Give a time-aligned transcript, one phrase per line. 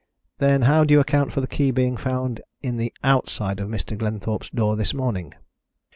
[0.39, 3.95] "Then how do you account for the key being found in the outside of Mr.
[3.95, 5.35] Glenthorpe's door this morning?"